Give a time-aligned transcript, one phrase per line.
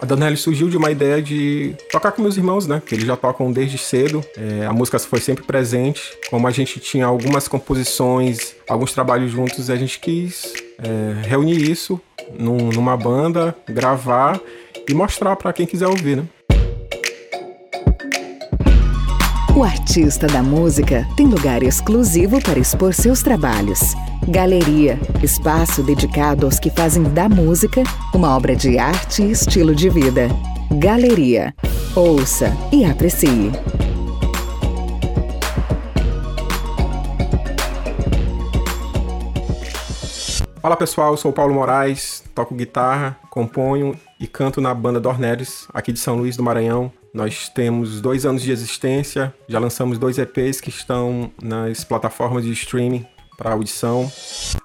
[0.00, 2.82] A Danelli surgiu de uma ideia de tocar com meus irmãos, né?
[2.84, 4.22] Que eles já tocam desde cedo.
[4.36, 6.02] É, a música foi sempre presente.
[6.28, 12.00] Como a gente tinha algumas composições, alguns trabalhos juntos, a gente quis é, reunir isso
[12.38, 14.40] num, numa banda, gravar
[14.88, 16.24] e mostrar para quem quiser ouvir, né?
[19.56, 23.94] O artista da música tem lugar exclusivo para expor seus trabalhos.
[24.26, 29.88] Galeria espaço dedicado aos que fazem da música uma obra de arte e estilo de
[29.88, 30.26] vida.
[30.80, 31.54] Galeria
[31.94, 33.52] ouça e aprecie.
[40.60, 45.92] Fala pessoal, sou o Paulo Moraes, toco guitarra, componho e canto na banda Dornelis, aqui
[45.92, 46.90] de São Luís do Maranhão.
[47.12, 52.50] Nós temos dois anos de existência, já lançamos dois EPs que estão nas plataformas de
[52.52, 53.04] streaming
[53.36, 54.10] para audição.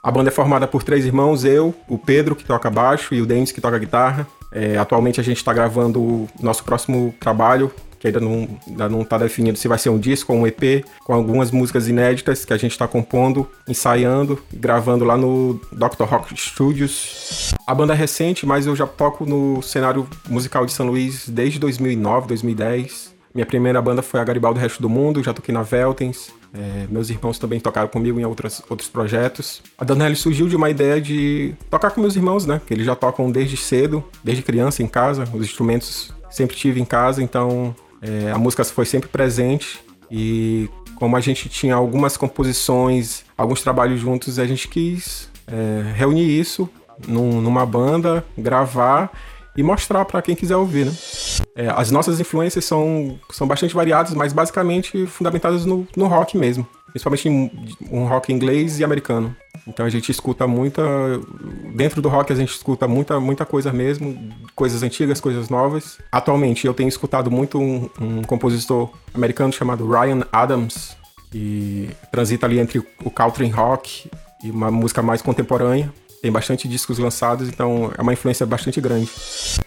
[0.00, 3.26] A banda é formada por três irmãos, eu, o Pedro, que toca baixo, e o
[3.26, 4.26] Denis, que toca guitarra.
[4.52, 9.04] É, atualmente a gente está gravando o nosso próximo trabalho, que ainda não, ainda não
[9.04, 12.52] tá definido se vai ser um disco ou um EP, com algumas músicas inéditas que
[12.52, 16.04] a gente está compondo, ensaiando, gravando lá no Dr.
[16.04, 17.54] Rock Studios.
[17.66, 21.58] A banda é recente, mas eu já toco no cenário musical de São Luís desde
[21.58, 23.16] 2009, 2010.
[23.34, 26.32] Minha primeira banda foi a Garibaldo Resto do Mundo, já toquei na Veltens.
[26.52, 29.62] É, meus irmãos também tocaram comigo em outras, outros projetos.
[29.76, 32.60] A Danelli surgiu de uma ideia de tocar com meus irmãos, né?
[32.66, 35.24] Que eles já tocam desde cedo, desde criança em casa.
[35.34, 41.16] Os instrumentos sempre tive em casa, então é, a música foi sempre presente e como
[41.16, 46.68] a gente tinha algumas composições, alguns trabalhos juntos, a gente quis é, reunir isso
[47.06, 49.10] num, numa banda, gravar
[49.56, 50.92] e mostrar para quem quiser ouvir, né?
[51.54, 56.66] É, as nossas influências são, são bastante variadas, mas basicamente fundamentadas no, no rock mesmo
[56.90, 57.28] principalmente
[57.90, 59.34] um rock inglês e americano.
[59.68, 60.82] Então a gente escuta muita.
[61.74, 64.18] Dentro do rock a gente escuta muita, muita coisa mesmo,
[64.54, 65.98] coisas antigas, coisas novas.
[66.10, 70.96] Atualmente eu tenho escutado muito um, um compositor americano chamado Ryan Adams,
[71.30, 74.10] que transita ali entre o country rock
[74.42, 75.92] e uma música mais contemporânea.
[76.22, 79.08] Tem bastante discos lançados, então é uma influência bastante grande.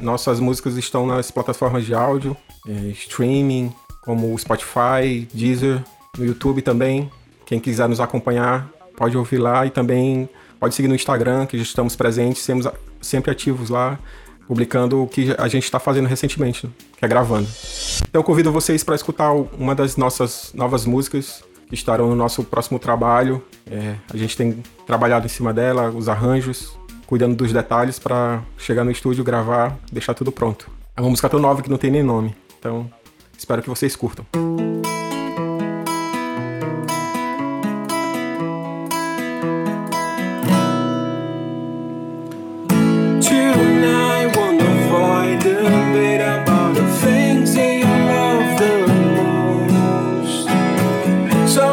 [0.00, 3.72] Nossas músicas estão nas plataformas de áudio, é, streaming,
[4.02, 5.84] como Spotify, Deezer,
[6.18, 7.08] no YouTube também.
[7.46, 8.68] Quem quiser nos acompanhar,
[9.02, 10.28] pode ouvir lá e também
[10.60, 12.68] pode seguir no Instagram, que estamos presentes, temos
[13.00, 13.98] sempre ativos lá,
[14.46, 17.48] publicando o que a gente está fazendo recentemente, que é gravando.
[18.08, 22.44] Então eu convido vocês para escutar uma das nossas novas músicas que estarão no nosso
[22.44, 23.42] próximo trabalho.
[23.68, 28.84] É, a gente tem trabalhado em cima dela, os arranjos, cuidando dos detalhes para chegar
[28.84, 30.70] no estúdio, gravar, deixar tudo pronto.
[30.96, 32.88] É uma música tão nova que não tem nem nome, então
[33.36, 34.24] espero que vocês curtam.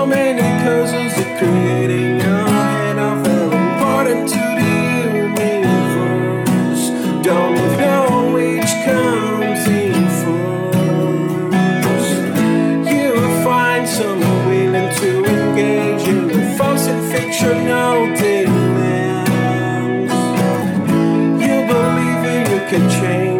[0.09, 4.73] many cousins that creating your head off and one into the
[5.13, 6.85] universe.
[7.23, 12.11] Don't know which comes in first.
[12.91, 20.13] You will find someone willing to engage in the false and fictional demands.
[21.43, 23.38] You believe in you can change.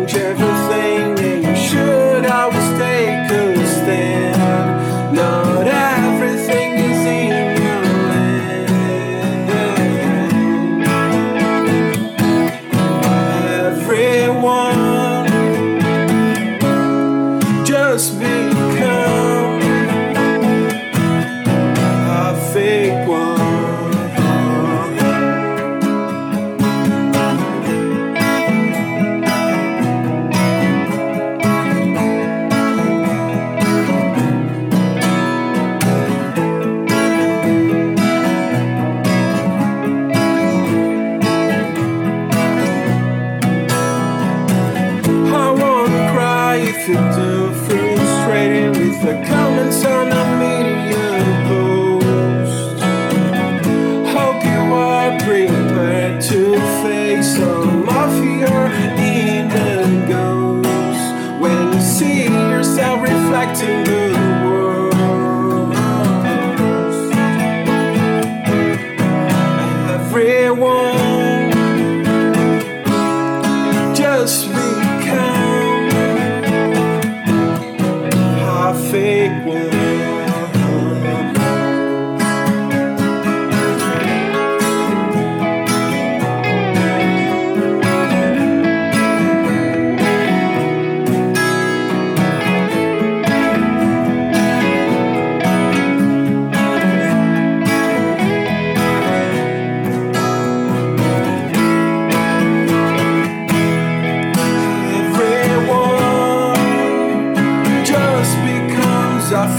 [46.89, 49.48] to do, frustrating with the color.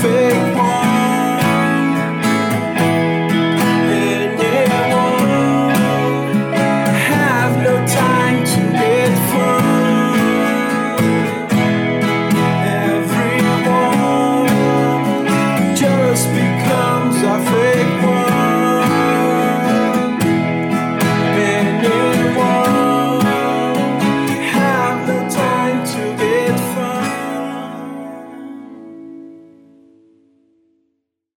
[0.01, 0.80] feito.